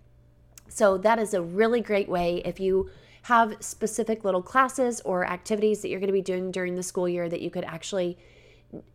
So 0.68 0.96
that 0.98 1.18
is 1.18 1.34
a 1.34 1.42
really 1.42 1.80
great 1.80 2.08
way 2.08 2.40
if 2.44 2.60
you 2.60 2.88
have 3.22 3.56
specific 3.60 4.24
little 4.24 4.42
classes 4.42 5.00
or 5.04 5.26
activities 5.26 5.82
that 5.82 5.88
you're 5.88 6.00
going 6.00 6.06
to 6.06 6.12
be 6.12 6.22
doing 6.22 6.50
during 6.50 6.76
the 6.76 6.82
school 6.82 7.08
year 7.08 7.28
that 7.28 7.42
you 7.42 7.50
could 7.50 7.64
actually 7.64 8.16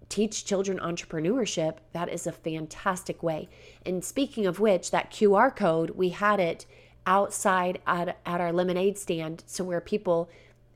teach 0.10 0.46
children 0.46 0.80
entrepreneurship, 0.80 1.78
that 1.94 2.10
is 2.10 2.28
a 2.28 2.32
fantastic 2.32 3.24
way. 3.24 3.50
And 3.86 4.04
speaking 4.04 4.46
of 4.46 4.60
which, 4.60 4.92
that 4.92 5.12
QR 5.12 5.56
code, 5.56 5.92
we 5.92 6.10
had 6.10 6.40
it 6.40 6.66
outside 7.06 7.80
at, 7.86 8.18
at 8.26 8.42
our 8.42 8.52
lemonade 8.52 8.98
stand 8.98 9.44
so 9.46 9.64
where 9.64 9.82
people 9.82 10.30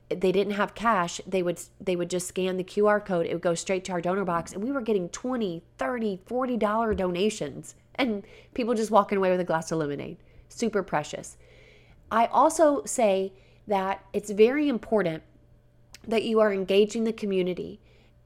they 0.08 0.32
didn't 0.32 0.54
have 0.54 0.74
cash 0.74 1.20
they 1.26 1.42
would 1.42 1.60
they 1.80 1.94
would 1.94 2.10
just 2.10 2.26
scan 2.26 2.56
the 2.56 2.64
qr 2.64 3.04
code 3.04 3.26
it 3.26 3.32
would 3.32 3.42
go 3.42 3.54
straight 3.54 3.84
to 3.84 3.92
our 3.92 4.00
DonorBox 4.00 4.52
and 4.52 4.62
we 4.62 4.72
were 4.72 4.80
getting 4.80 5.08
20 5.08 5.62
30 5.78 6.20
40 6.26 6.56
dollar 6.56 6.94
donations. 6.94 7.74
And 7.96 8.24
people 8.54 8.74
just 8.74 8.90
walking 8.90 9.18
away 9.18 9.30
with 9.30 9.40
a 9.40 9.44
glass 9.44 9.70
of 9.70 9.78
lemonade. 9.78 10.16
Super 10.48 10.82
precious. 10.82 11.36
I 12.10 12.26
also 12.26 12.82
say 12.84 13.32
that 13.66 14.04
it's 14.12 14.30
very 14.30 14.68
important 14.68 15.22
that 16.06 16.22
you 16.22 16.40
are 16.40 16.52
engaging 16.52 17.04
the 17.04 17.12
community 17.12 17.78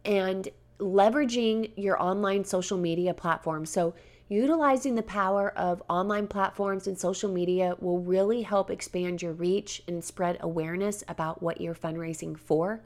and 0.05 0.49
leveraging 0.79 1.71
your 1.77 2.01
online 2.03 2.45
social 2.45 2.79
media 2.79 3.15
platforms. 3.15 3.71
So, 3.71 3.95
utilizing 4.29 4.95
the 4.95 5.03
power 5.03 5.51
of 5.57 5.83
online 5.89 6.27
platforms 6.27 6.87
and 6.87 6.99
social 6.99 7.31
media 7.31 7.77
will 7.79 8.01
really 8.01 8.43
help 8.43 8.71
expand 8.71 9.21
your 9.21 9.33
reach 9.33 9.83
and 9.87 10.03
spread 10.03 10.39
awareness 10.41 11.05
about 11.09 11.43
what 11.43 11.61
you're 11.61 11.75
fundraising 11.75 12.39
for. 12.39 12.81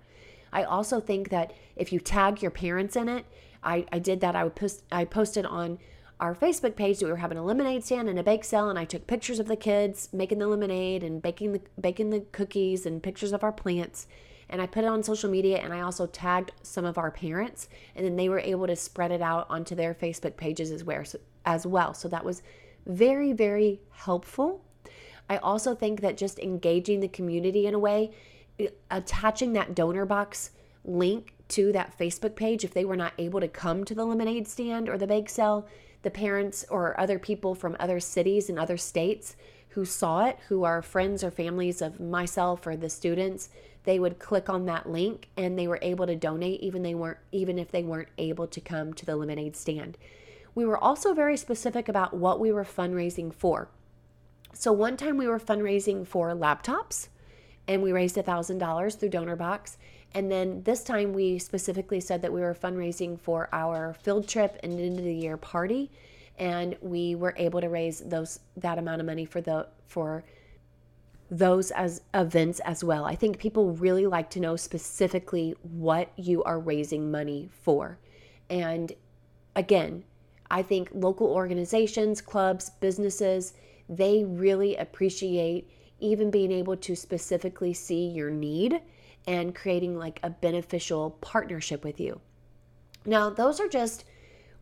I 0.52 0.64
also 0.64 1.00
think 1.00 1.28
that 1.30 1.52
if 1.76 1.92
you 1.92 2.00
tag 2.00 2.42
your 2.42 2.50
parents 2.50 2.96
in 2.96 3.08
it, 3.08 3.24
I, 3.62 3.86
I 3.92 3.98
did 3.98 4.20
that. 4.20 4.36
I 4.36 4.44
would 4.44 4.56
post 4.56 4.82
I 4.90 5.04
posted 5.04 5.46
on 5.46 5.78
our 6.20 6.34
Facebook 6.34 6.74
page 6.74 6.98
that 6.98 7.06
we 7.06 7.12
were 7.12 7.18
having 7.18 7.38
a 7.38 7.44
lemonade 7.44 7.84
stand 7.84 8.08
and 8.08 8.18
a 8.18 8.22
bake 8.22 8.44
sale, 8.44 8.68
and 8.68 8.78
I 8.78 8.84
took 8.84 9.06
pictures 9.06 9.38
of 9.38 9.46
the 9.46 9.56
kids 9.56 10.08
making 10.12 10.38
the 10.38 10.48
lemonade 10.48 11.04
and 11.04 11.22
baking 11.22 11.52
the 11.52 11.60
baking 11.80 12.10
the 12.10 12.20
cookies 12.32 12.86
and 12.86 13.02
pictures 13.02 13.32
of 13.32 13.44
our 13.44 13.52
plants. 13.52 14.06
And 14.50 14.62
I 14.62 14.66
put 14.66 14.84
it 14.84 14.88
on 14.88 15.02
social 15.02 15.30
media, 15.30 15.58
and 15.58 15.72
I 15.72 15.82
also 15.82 16.06
tagged 16.06 16.52
some 16.62 16.84
of 16.84 16.96
our 16.98 17.10
parents, 17.10 17.68
and 17.94 18.04
then 18.04 18.16
they 18.16 18.28
were 18.28 18.38
able 18.38 18.66
to 18.66 18.76
spread 18.76 19.12
it 19.12 19.20
out 19.20 19.46
onto 19.50 19.74
their 19.74 19.94
Facebook 19.94 20.36
pages 20.36 20.70
as 20.70 20.84
well. 20.84 21.04
As 21.44 21.66
well, 21.66 21.94
so 21.94 22.08
that 22.08 22.24
was 22.24 22.42
very 22.86 23.32
very 23.32 23.80
helpful. 23.90 24.64
I 25.28 25.36
also 25.38 25.74
think 25.74 26.00
that 26.00 26.16
just 26.16 26.38
engaging 26.38 27.00
the 27.00 27.08
community 27.08 27.66
in 27.66 27.74
a 27.74 27.78
way, 27.78 28.10
attaching 28.90 29.52
that 29.52 29.74
DonorBox 29.74 30.50
link 30.84 31.34
to 31.48 31.72
that 31.72 31.96
Facebook 31.98 32.34
page 32.34 32.64
if 32.64 32.74
they 32.74 32.84
were 32.84 32.96
not 32.96 33.12
able 33.18 33.40
to 33.40 33.48
come 33.48 33.84
to 33.84 33.94
the 33.94 34.04
lemonade 34.04 34.48
stand 34.48 34.88
or 34.88 34.98
the 34.98 35.06
bake 35.06 35.28
sale 35.28 35.66
the 36.02 36.10
parents 36.10 36.64
or 36.70 36.98
other 36.98 37.18
people 37.18 37.54
from 37.54 37.76
other 37.78 38.00
cities 38.00 38.48
and 38.48 38.58
other 38.58 38.76
states 38.76 39.36
who 39.70 39.84
saw 39.84 40.26
it, 40.26 40.38
who 40.48 40.64
are 40.64 40.82
friends 40.82 41.22
or 41.22 41.30
families 41.30 41.82
of 41.82 42.00
myself 42.00 42.66
or 42.66 42.76
the 42.76 42.88
students, 42.88 43.50
they 43.84 43.98
would 43.98 44.18
click 44.18 44.48
on 44.48 44.66
that 44.66 44.88
link 44.88 45.28
and 45.36 45.58
they 45.58 45.68
were 45.68 45.78
able 45.82 46.06
to 46.06 46.16
donate 46.16 46.60
even 46.60 46.82
they 46.82 46.94
weren't 46.94 47.18
even 47.32 47.58
if 47.58 47.70
they 47.70 47.82
weren't 47.82 48.08
able 48.18 48.46
to 48.46 48.60
come 48.60 48.92
to 48.92 49.06
the 49.06 49.16
lemonade 49.16 49.56
stand. 49.56 49.96
We 50.54 50.64
were 50.64 50.76
also 50.76 51.14
very 51.14 51.36
specific 51.36 51.88
about 51.88 52.14
what 52.14 52.40
we 52.40 52.50
were 52.50 52.64
fundraising 52.64 53.32
for. 53.32 53.68
So 54.52 54.72
one 54.72 54.96
time 54.96 55.16
we 55.16 55.28
were 55.28 55.38
fundraising 55.38 56.06
for 56.06 56.34
laptops 56.34 57.08
and 57.68 57.82
we 57.82 57.92
raised 57.92 58.16
$1000 58.16 58.98
through 58.98 59.10
DonorBox 59.10 59.76
and 60.14 60.30
then 60.30 60.62
this 60.62 60.82
time 60.82 61.12
we 61.12 61.38
specifically 61.38 62.00
said 62.00 62.22
that 62.22 62.32
we 62.32 62.40
were 62.40 62.54
fundraising 62.54 63.18
for 63.18 63.48
our 63.52 63.94
field 63.94 64.26
trip 64.26 64.58
and 64.62 64.78
end 64.80 64.98
of 64.98 65.04
the 65.04 65.14
year 65.14 65.36
party 65.36 65.90
and 66.38 66.76
we 66.80 67.14
were 67.14 67.34
able 67.36 67.60
to 67.60 67.68
raise 67.68 68.00
those 68.00 68.40
that 68.56 68.78
amount 68.78 69.00
of 69.00 69.06
money 69.06 69.24
for 69.24 69.40
the 69.40 69.66
for 69.86 70.24
those 71.30 71.70
as 71.72 72.00
events 72.14 72.60
as 72.60 72.82
well. 72.82 73.04
I 73.04 73.14
think 73.14 73.38
people 73.38 73.72
really 73.72 74.06
like 74.06 74.30
to 74.30 74.40
know 74.40 74.56
specifically 74.56 75.54
what 75.62 76.10
you 76.16 76.42
are 76.44 76.58
raising 76.58 77.10
money 77.10 77.50
for. 77.62 77.98
And 78.48 78.92
again, 79.54 80.04
I 80.50 80.62
think 80.62 80.88
local 80.94 81.26
organizations, 81.26 82.22
clubs, 82.22 82.70
businesses, 82.80 83.52
they 83.90 84.24
really 84.24 84.76
appreciate 84.76 85.68
even 86.00 86.30
being 86.30 86.52
able 86.52 86.76
to 86.76 86.96
specifically 86.96 87.74
see 87.74 88.06
your 88.06 88.30
need 88.30 88.80
and 89.26 89.54
creating 89.54 89.96
like 89.96 90.20
a 90.22 90.30
beneficial 90.30 91.10
partnership 91.20 91.84
with 91.84 92.00
you. 92.00 92.20
Now, 93.04 93.30
those 93.30 93.60
are 93.60 93.68
just 93.68 94.04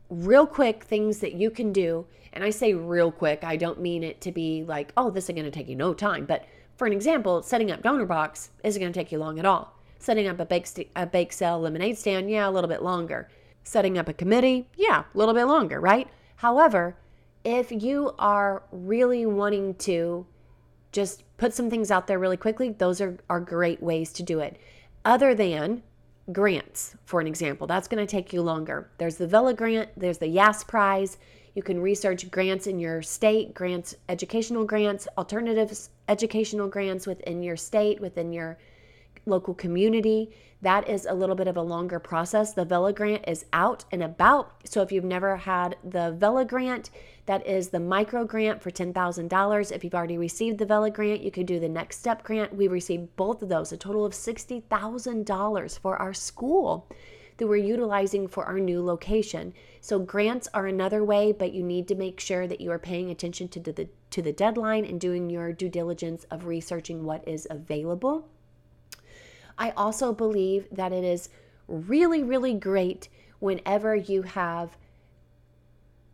real 0.08 0.46
quick 0.46 0.84
things 0.84 1.18
that 1.18 1.34
you 1.34 1.50
can 1.50 1.72
do. 1.72 2.06
And 2.32 2.44
I 2.44 2.50
say 2.50 2.74
real 2.74 3.10
quick, 3.10 3.44
I 3.44 3.56
don't 3.56 3.80
mean 3.80 4.02
it 4.02 4.20
to 4.22 4.32
be 4.32 4.64
like, 4.64 4.92
oh, 4.96 5.10
this 5.10 5.28
is 5.28 5.34
going 5.34 5.44
to 5.44 5.50
take 5.50 5.68
you 5.68 5.76
no 5.76 5.94
time. 5.94 6.26
But 6.26 6.44
for 6.76 6.86
an 6.86 6.92
example, 6.92 7.42
setting 7.42 7.70
up 7.70 7.82
DonorBox 7.82 8.50
isn't 8.62 8.80
going 8.80 8.92
to 8.92 8.98
take 8.98 9.10
you 9.10 9.18
long 9.18 9.38
at 9.38 9.46
all. 9.46 9.74
Setting 9.98 10.28
up 10.28 10.38
a 10.38 10.44
bake, 10.44 10.66
st- 10.66 10.90
a 10.94 11.06
bake 11.06 11.32
sale 11.32 11.58
lemonade 11.58 11.96
stand, 11.96 12.30
yeah, 12.30 12.48
a 12.48 12.50
little 12.50 12.68
bit 12.68 12.82
longer. 12.82 13.28
Setting 13.64 13.96
up 13.96 14.08
a 14.08 14.12
committee, 14.12 14.68
yeah, 14.76 15.04
a 15.12 15.18
little 15.18 15.34
bit 15.34 15.46
longer, 15.46 15.80
right? 15.80 16.08
However, 16.36 16.96
if 17.44 17.72
you 17.72 18.12
are 18.18 18.64
really 18.70 19.24
wanting 19.24 19.74
to 19.76 20.26
just 20.92 21.22
put 21.36 21.54
some 21.54 21.70
things 21.70 21.90
out 21.90 22.06
there 22.06 22.18
really 22.18 22.36
quickly, 22.36 22.70
those 22.70 23.00
are, 23.00 23.18
are 23.28 23.40
great 23.40 23.82
ways 23.82 24.12
to 24.14 24.22
do 24.22 24.40
it. 24.40 24.58
Other 25.04 25.34
than 25.34 25.82
grants, 26.32 26.96
for 27.04 27.20
an 27.20 27.26
example, 27.26 27.66
that's 27.66 27.88
going 27.88 28.04
to 28.04 28.10
take 28.10 28.32
you 28.32 28.42
longer. 28.42 28.90
There's 28.98 29.16
the 29.16 29.26
Vela 29.26 29.54
grant, 29.54 29.90
there's 29.96 30.18
the 30.18 30.28
Yass 30.28 30.64
prize. 30.64 31.18
You 31.54 31.62
can 31.62 31.80
research 31.80 32.30
grants 32.30 32.66
in 32.66 32.78
your 32.78 33.00
state, 33.02 33.54
grants, 33.54 33.94
educational 34.08 34.64
grants, 34.64 35.08
alternatives 35.16 35.90
educational 36.08 36.68
grants 36.68 37.06
within 37.06 37.42
your 37.42 37.56
state, 37.56 38.00
within 38.00 38.32
your 38.32 38.58
local 39.26 39.54
community. 39.54 40.30
That 40.62 40.88
is 40.88 41.04
a 41.04 41.14
little 41.14 41.34
bit 41.34 41.48
of 41.48 41.56
a 41.56 41.62
longer 41.62 41.98
process. 41.98 42.52
The 42.52 42.64
Vela 42.64 42.92
grant 42.92 43.24
is 43.26 43.44
out 43.52 43.84
and 43.90 44.02
about. 44.02 44.52
So 44.64 44.82
if 44.82 44.92
you've 44.92 45.04
never 45.04 45.36
had 45.36 45.76
the 45.84 46.12
Vela 46.12 46.44
grant, 46.44 46.90
that 47.26 47.46
is 47.46 47.68
the 47.68 47.80
micro 47.80 48.24
grant 48.24 48.62
for 48.62 48.70
$10,000. 48.70 49.72
If 49.72 49.84
you've 49.84 49.94
already 49.94 50.16
received 50.16 50.58
the 50.58 50.66
Vela 50.66 50.90
grant, 50.90 51.22
you 51.22 51.32
can 51.32 51.44
do 51.44 51.58
the 51.58 51.68
next 51.68 51.98
step 51.98 52.22
grant. 52.22 52.54
We 52.54 52.68
received 52.68 53.16
both 53.16 53.42
of 53.42 53.48
those, 53.48 53.72
a 53.72 53.76
total 53.76 54.04
of 54.04 54.12
$60,000 54.12 55.78
for 55.78 55.96
our 55.96 56.14
school 56.14 56.88
that 57.38 57.46
we're 57.46 57.56
utilizing 57.56 58.28
for 58.28 58.44
our 58.44 58.58
new 58.58 58.82
location. 58.82 59.52
So 59.80 59.98
grants 59.98 60.48
are 60.54 60.66
another 60.66 61.04
way, 61.04 61.32
but 61.32 61.52
you 61.52 61.62
need 61.62 61.88
to 61.88 61.94
make 61.94 62.20
sure 62.20 62.46
that 62.46 62.60
you 62.60 62.70
are 62.70 62.78
paying 62.78 63.10
attention 63.10 63.48
to 63.48 63.60
the 63.60 63.88
to 64.08 64.22
the 64.22 64.32
deadline 64.32 64.84
and 64.84 65.00
doing 65.00 65.28
your 65.28 65.52
due 65.52 65.68
diligence 65.68 66.24
of 66.30 66.46
researching 66.46 67.04
what 67.04 67.26
is 67.28 67.46
available. 67.50 68.28
I 69.58 69.70
also 69.70 70.12
believe 70.12 70.66
that 70.70 70.92
it 70.92 71.04
is 71.04 71.28
really, 71.68 72.22
really 72.22 72.54
great 72.54 73.08
whenever 73.38 73.94
you 73.94 74.22
have 74.22 74.76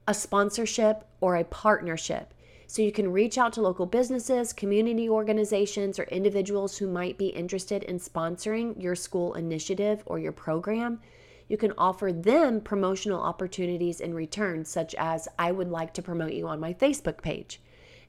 a 0.07 0.15
sponsorship 0.15 1.05
or 1.21 1.37
a 1.37 1.45
partnership. 1.45 2.35
So 2.67 2.81
you 2.81 2.91
can 2.91 3.13
reach 3.13 3.37
out 3.37 3.53
to 3.55 3.61
local 3.63 3.85
businesses, 3.85 4.53
community 4.53 5.09
organizations, 5.09 5.99
or 5.99 6.05
individuals 6.05 6.79
who 6.79 6.89
might 6.89 7.19
be 7.19 7.27
interested 7.27 7.83
in 7.83 7.99
sponsoring 7.99 8.81
your 8.83 8.95
school 8.95 9.35
initiative 9.35 10.03
or 10.07 10.19
your 10.19 10.33
program. 10.33 11.01
You 11.49 11.59
can 11.59 11.75
offer 11.77 12.13
them 12.13 12.63
promotional 12.63 13.21
opportunities 13.21 14.01
in 14.01 14.15
return, 14.15 14.65
such 14.65 14.95
as 14.95 15.29
I 15.39 15.53
would 15.53 15.69
like 15.69 15.93
to 15.95 16.03
promote 16.03 16.33
you 16.33 16.49
on 16.49 16.61
my 16.61 16.73
Facebook 16.73 17.21
page. 17.21 17.61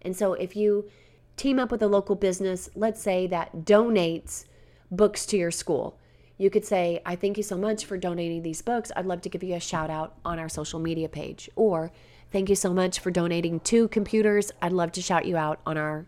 And 0.01 0.15
so 0.15 0.33
if 0.33 0.55
you 0.55 0.89
team 1.35 1.59
up 1.59 1.69
with 1.69 1.81
a 1.81 1.87
local 1.87 2.15
business, 2.15 2.69
let's 2.73 3.01
say 3.01 3.27
that 3.27 3.65
donates 3.65 4.45
books 4.95 5.25
to 5.27 5.37
your 5.37 5.51
school. 5.51 5.99
You 6.37 6.49
could 6.49 6.65
say, 6.65 7.01
I 7.05 7.15
thank 7.15 7.37
you 7.37 7.43
so 7.43 7.57
much 7.57 7.85
for 7.85 7.97
donating 7.97 8.41
these 8.41 8.61
books. 8.61 8.91
I'd 8.95 9.05
love 9.05 9.21
to 9.21 9.29
give 9.29 9.43
you 9.43 9.55
a 9.55 9.59
shout 9.59 9.89
out 9.89 10.15
on 10.25 10.39
our 10.39 10.49
social 10.49 10.79
media 10.79 11.07
page. 11.07 11.49
Or, 11.55 11.91
thank 12.31 12.49
you 12.49 12.55
so 12.55 12.73
much 12.73 12.99
for 12.99 13.11
donating 13.11 13.59
two 13.59 13.87
computers. 13.89 14.51
I'd 14.61 14.73
love 14.73 14.91
to 14.93 15.01
shout 15.01 15.25
you 15.25 15.37
out 15.37 15.59
on 15.65 15.77
our 15.77 16.07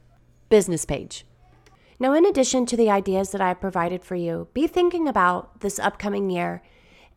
business 0.50 0.86
page. 0.86 1.26
Now, 2.00 2.14
in 2.14 2.26
addition 2.26 2.66
to 2.66 2.78
the 2.78 2.90
ideas 2.90 3.32
that 3.32 3.42
I've 3.42 3.62
provided 3.62 4.04
for 4.04 4.16
you, 4.16 4.48
be 4.54 4.68
thinking 4.68 5.08
about 5.08 5.62
this 5.62 5.80
upcoming 5.80 6.30
year 6.30 6.62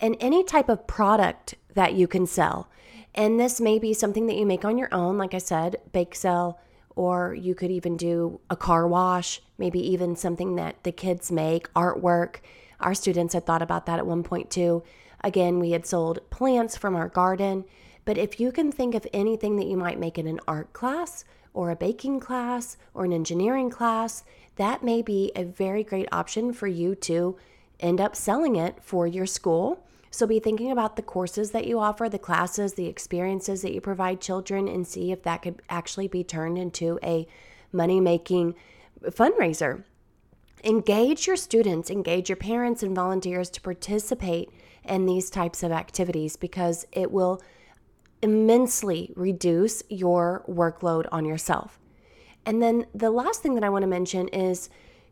and 0.00 0.16
any 0.20 0.44
type 0.44 0.68
of 0.68 0.87
product 0.87 1.56
that 1.75 1.94
you 1.94 2.06
can 2.06 2.26
sell. 2.26 2.70
And 3.14 3.40
this 3.40 3.60
may 3.60 3.78
be 3.78 3.92
something 3.92 4.26
that 4.26 4.37
you 4.37 4.46
make 4.46 4.64
on 4.64 4.78
your 4.78 4.92
own, 4.92 5.18
like 5.18 5.34
I 5.34 5.38
said, 5.38 5.76
bake 5.92 6.14
sell, 6.14 6.60
or 6.99 7.33
you 7.33 7.55
could 7.55 7.71
even 7.71 7.97
do 7.97 8.40
a 8.50 8.57
car 8.57 8.85
wash, 8.88 9.40
maybe 9.57 9.78
even 9.78 10.17
something 10.17 10.57
that 10.57 10.83
the 10.83 10.90
kids 10.90 11.31
make, 11.31 11.73
artwork. 11.73 12.38
Our 12.81 12.93
students 12.93 13.35
had 13.35 13.47
thought 13.47 13.62
about 13.62 13.87
that 13.87 14.00
at 14.00 14.07
one 14.07 14.25
point 14.25 14.50
too. 14.50 14.83
Again, 15.23 15.61
we 15.61 15.71
had 15.71 15.87
sold 15.87 16.28
plants 16.28 16.76
from 16.76 16.97
our 16.97 17.07
garden. 17.07 17.64
But 18.05 18.19
if 18.19 18.40
you 18.40 18.50
can 18.50 18.73
think 18.73 18.97
of 18.97 19.07
anything 19.12 19.55
that 19.57 19.69
you 19.69 19.76
might 19.76 20.00
make 20.00 20.19
in 20.19 20.26
an 20.26 20.40
art 20.49 20.73
class 20.73 21.25
or 21.55 21.71
a 21.71 21.76
baking 21.76 22.19
class 22.19 22.76
or 22.95 23.05
an 23.05 23.12
engineering 23.12 23.71
class, 23.71 24.25
that 24.57 24.83
may 24.83 25.00
be 25.00 25.31
a 25.37 25.45
very 25.45 25.85
great 25.85 26.09
option 26.11 26.52
for 26.52 26.67
you 26.67 26.97
to 26.97 27.37
end 27.78 28.00
up 28.00 28.17
selling 28.17 28.57
it 28.57 28.83
for 28.83 29.07
your 29.07 29.26
school 29.26 29.87
so 30.11 30.27
be 30.27 30.41
thinking 30.41 30.71
about 30.71 30.97
the 30.97 31.03
courses 31.03 31.50
that 31.50 31.67
you 31.67 31.79
offer, 31.79 32.09
the 32.09 32.19
classes, 32.19 32.75
the 32.75 32.87
experiences 32.87 33.62
that 33.62 33.75
you 33.75 33.81
provide 33.81 34.21
children, 34.21 34.69
and 34.69 34.87
see 34.87 35.12
if 35.12 35.23
that 35.23 35.43
could 35.43 35.62
actually 35.69 36.09
be 36.09 36.25
turned 36.25 36.59
into 36.59 36.99
a 37.03 37.27
money 37.73 38.00
making 38.00 38.55
fundraiser. 39.05 39.85
Engage 40.65 41.27
your 41.27 41.37
students, 41.37 41.91
engage 41.91 42.29
your 42.29 42.37
parents 42.37 42.83
and 42.83 42.95
volunteers 42.95 43.50
to 43.50 43.61
participate 43.61 44.50
in 44.85 45.07
these 45.07 45.31
types 45.31 45.62
of 45.62 45.71
activities 45.71 46.37
because 46.37 46.87
it 46.93 47.12
will 47.12 47.41
immensely 48.23 49.12
reduce 49.15 49.83
your 49.88 50.45
workload 50.49 51.07
on 51.12 51.25
yourself. 51.25 51.79
And 52.45 52.62
then 52.62 52.87
the 52.95 53.11
last 53.11 53.43
thing 53.43 53.55
that 53.55 53.65
I 53.65 53.69
want 53.69 53.83
to 53.83 53.88
mention 53.88 54.29
is 54.29 54.71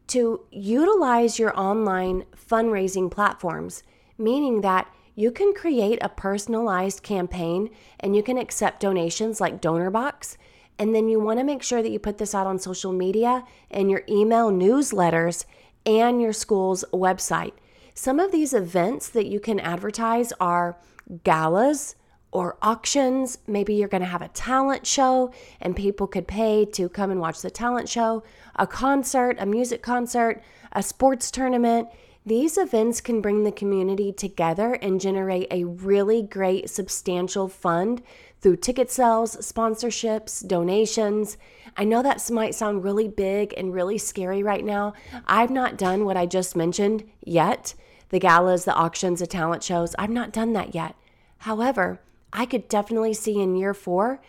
to 0.08 0.40
utilize 0.50 1.38
your 1.38 1.58
online 1.58 2.24
fundraising 2.34 3.10
platforms 3.10 3.82
meaning 4.18 4.60
that 4.62 4.92
you 5.14 5.30
can 5.30 5.54
create 5.54 5.98
a 6.02 6.10
personalized 6.10 7.02
campaign 7.02 7.70
and 7.98 8.14
you 8.14 8.22
can 8.22 8.36
accept 8.36 8.80
donations 8.80 9.40
like 9.40 9.62
DonorBox. 9.62 10.36
And 10.78 10.94
then 10.94 11.08
you 11.08 11.18
want 11.18 11.38
to 11.38 11.44
make 11.44 11.62
sure 11.62 11.82
that 11.82 11.90
you 11.90 11.98
put 11.98 12.18
this 12.18 12.34
out 12.34 12.46
on 12.46 12.58
social 12.58 12.92
media 12.92 13.44
and 13.70 13.90
your 13.90 14.02
email 14.08 14.50
newsletters 14.50 15.46
and 15.86 16.20
your 16.20 16.34
school's 16.34 16.84
website. 16.92 17.52
Some 17.94 18.20
of 18.20 18.30
these 18.30 18.52
events 18.52 19.08
that 19.08 19.26
you 19.26 19.40
can 19.40 19.58
advertise 19.58 20.34
are 20.38 20.76
galas 21.24 21.94
or 22.30 22.58
auctions. 22.60 23.38
Maybe 23.46 23.74
you're 23.74 23.88
going 23.88 24.02
to 24.02 24.06
have 24.06 24.20
a 24.20 24.28
talent 24.28 24.86
show 24.86 25.32
and 25.62 25.74
people 25.74 26.06
could 26.06 26.28
pay 26.28 26.66
to 26.72 26.90
come 26.90 27.10
and 27.10 27.20
watch 27.20 27.40
the 27.40 27.50
talent 27.50 27.88
show, 27.88 28.22
a 28.56 28.66
concert, 28.66 29.36
a 29.40 29.46
music 29.46 29.80
concert, 29.80 30.42
a 30.72 30.82
sports 30.82 31.30
tournament 31.30 31.88
These 32.26 32.58
events 32.58 33.00
can 33.00 33.20
bring 33.20 33.44
the 33.44 33.52
community 33.52 34.10
together 34.12 34.74
and 34.82 35.00
generate 35.00 35.46
a 35.52 35.62
really 35.62 36.22
great, 36.22 36.68
substantial 36.68 37.46
fund 37.46 38.02
through 38.40 38.56
ticket 38.56 38.90
sales, 38.90 39.36
sponsorships, 39.36 40.44
donations. 40.44 41.38
I 41.76 41.84
know 41.84 42.02
that 42.02 42.28
might 42.32 42.56
sound 42.56 42.82
really 42.82 43.06
big 43.06 43.54
and 43.56 43.72
really 43.72 43.96
scary 43.96 44.42
right 44.42 44.64
now. 44.64 44.94
I've 45.28 45.52
not 45.52 45.78
done 45.78 46.04
what 46.04 46.16
I 46.16 46.26
just 46.26 46.56
mentioned 46.56 47.04
yet 47.22 47.74
the 48.08 48.18
galas, 48.18 48.64
the 48.64 48.74
auctions, 48.74 49.20
the 49.20 49.26
talent 49.26 49.62
shows. 49.62 49.94
I've 49.96 50.10
not 50.10 50.32
done 50.32 50.52
that 50.52 50.74
yet. 50.74 50.96
However, 51.38 52.00
I 52.32 52.46
could 52.46 52.68
definitely 52.68 53.14
see 53.14 53.40
in 53.40 53.54
year 53.56 53.74
four 53.74 54.20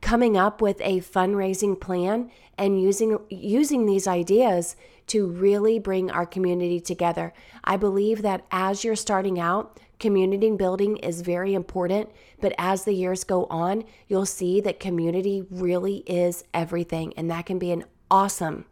coming 0.00 0.36
up 0.36 0.60
with 0.60 0.80
a 0.80 1.00
fundraising 1.00 1.78
plan 1.80 2.30
and 2.58 2.80
using 2.80 3.18
using 3.28 3.86
these 3.86 4.06
ideas 4.06 4.76
to 5.08 5.26
really 5.26 5.78
bring 5.78 6.10
our 6.10 6.26
community 6.26 6.80
together. 6.80 7.32
I 7.62 7.76
believe 7.76 8.22
that 8.22 8.44
as 8.50 8.82
you're 8.82 8.96
starting 8.96 9.38
out, 9.38 9.78
community 10.00 10.50
building 10.50 10.96
is 10.96 11.20
very 11.20 11.54
important, 11.54 12.10
but 12.40 12.54
as 12.58 12.84
the 12.84 12.92
years 12.92 13.22
go 13.24 13.44
on, 13.46 13.84
you'll 14.08 14.26
see 14.26 14.60
that 14.62 14.80
community 14.80 15.44
really 15.50 15.98
is 16.06 16.44
everything 16.52 17.12
and 17.16 17.30
that 17.30 17.46
can 17.46 17.58
be 17.58 17.70
an 17.70 17.84
awesome 18.10 18.64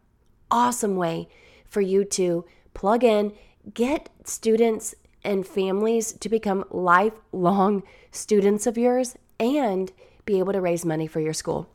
awesome 0.50 0.96
way 0.96 1.28
for 1.64 1.80
you 1.80 2.04
to 2.04 2.44
plug 2.74 3.02
in, 3.02 3.32
get 3.72 4.08
students 4.24 4.94
and 5.24 5.46
families 5.46 6.12
to 6.12 6.28
become 6.28 6.64
lifelong 6.70 7.82
students 8.12 8.66
of 8.66 8.78
yours 8.78 9.16
and 9.40 9.90
be 10.24 10.38
able 10.38 10.52
to 10.52 10.60
raise 10.60 10.84
money 10.84 11.06
for 11.06 11.20
your 11.20 11.32
school. 11.32 11.68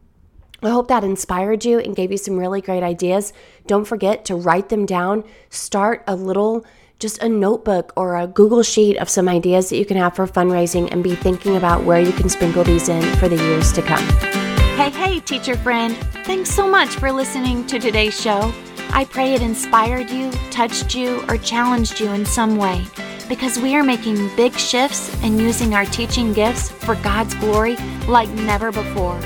I 0.62 0.70
hope 0.70 0.90
that 0.90 1.04
inspired 1.04 1.64
you 1.64 1.80
and 1.80 1.96
gave 1.96 2.12
you 2.12 2.18
some 2.18 2.38
really 2.38 2.62
great 2.62 2.84
ideas. 2.84 3.32
Don't 3.66 3.86
forget 3.86 4.26
to 4.26 4.36
write 4.36 4.70
them 4.70 4.86
down. 4.86 5.24
Start 5.50 6.04
a 6.06 6.16
little, 6.16 6.66
just 7.00 7.24
a 7.24 7.30
notebook 7.30 7.94
or 7.96 8.18
a 8.18 8.28
Google 8.28 8.62
Sheet 8.62 8.98
of 8.98 9.10
some 9.10 9.30
ideas 9.30 9.70
that 9.70 9.78
you 9.78 9.86
can 9.86 9.96
have 9.96 10.16
for 10.16 10.28
fundraising 10.28 10.92
and 10.92 11.02
be 11.02 11.16
thinking 11.16 11.56
about 11.56 11.86
where 11.86 12.02
you 12.02 12.12
can 12.12 12.28
sprinkle 12.28 12.66
these 12.66 12.90
in 12.90 13.04
for 13.16 13.30
the 13.30 13.38
years 13.38 13.72
to 13.72 13.82
come. 13.82 14.04
Hey, 14.76 14.90
hey, 14.90 15.20
teacher 15.22 15.56
friend. 15.56 15.96
Thanks 16.26 16.50
so 16.50 16.70
much 16.70 16.90
for 16.90 17.12
listening 17.12 17.66
to 17.68 17.80
today's 17.80 18.20
show. 18.20 18.54
I 18.92 19.06
pray 19.06 19.34
it 19.34 19.42
inspired 19.42 20.10
you, 20.10 20.32
touched 20.52 20.94
you, 20.94 21.24
or 21.30 21.38
challenged 21.38 22.02
you 22.02 22.12
in 22.12 22.26
some 22.26 22.58
way 22.58 22.86
because 23.30 23.60
we 23.60 23.76
are 23.76 23.84
making 23.84 24.36
big 24.36 24.54
shifts 24.58 25.16
and 25.24 25.40
using 25.40 25.76
our 25.76 25.86
teaching 25.86 26.34
gifts 26.34 26.70
for 26.70 26.96
God's 26.96 27.36
glory 27.36 27.78
like 28.08 28.28
never 28.30 28.72
before. 28.72 29.18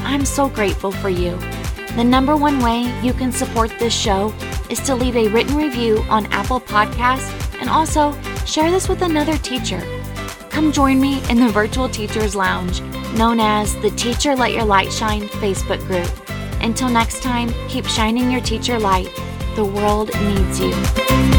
I'm 0.00 0.24
so 0.24 0.48
grateful 0.48 0.92
for 0.92 1.08
you. 1.08 1.36
The 1.96 2.04
number 2.04 2.36
one 2.36 2.60
way 2.60 2.82
you 3.02 3.14
can 3.14 3.32
support 3.32 3.72
this 3.78 3.94
show 3.94 4.32
is 4.68 4.80
to 4.80 4.94
leave 4.94 5.16
a 5.16 5.28
written 5.28 5.56
review 5.56 6.04
on 6.10 6.26
Apple 6.26 6.60
Podcasts 6.60 7.32
and 7.60 7.70
also 7.70 8.12
share 8.44 8.70
this 8.70 8.88
with 8.88 9.00
another 9.00 9.38
teacher. 9.38 9.82
Come 10.50 10.72
join 10.72 11.00
me 11.00 11.22
in 11.30 11.40
the 11.40 11.48
Virtual 11.48 11.88
Teachers 11.88 12.36
Lounge, 12.36 12.82
known 13.16 13.40
as 13.40 13.74
the 13.80 13.90
Teacher 13.90 14.36
Let 14.36 14.52
Your 14.52 14.64
Light 14.64 14.92
Shine 14.92 15.22
Facebook 15.22 15.84
group. 15.86 16.10
Until 16.62 16.88
next 16.88 17.22
time, 17.22 17.52
keep 17.68 17.86
shining 17.86 18.30
your 18.30 18.42
teacher 18.42 18.78
light. 18.78 19.10
The 19.54 19.64
world 19.64 20.10
needs 20.14 20.60
you. 20.60 21.35